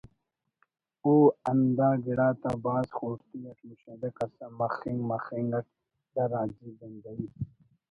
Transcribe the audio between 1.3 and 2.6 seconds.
ہندا گڑا تا